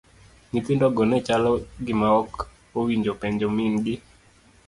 Nyithindo 0.51 0.85
go 0.95 1.03
nechalo 1.09 1.51
gima 1.85 2.07
ok 2.21 2.33
owinjo 2.77 3.11
penjo 3.21 3.47
min 3.55 3.73
gi. 3.85 3.95